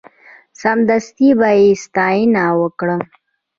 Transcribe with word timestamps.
سمدستي 0.61 1.29
به 1.39 1.49
یې 1.61 1.69
ستاینه 1.83 2.45
وکړه. 2.61 2.97